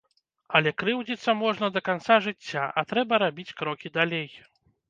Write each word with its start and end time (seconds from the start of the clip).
Але 0.59 0.71
крыўдзіцца 0.83 1.35
можна 1.43 1.69
да 1.77 1.83
канца 1.89 2.15
жыцця, 2.29 2.65
а 2.81 2.87
трэба 2.93 3.23
рабіць 3.25 3.49
крокі 3.61 3.97
далей! 4.01 4.29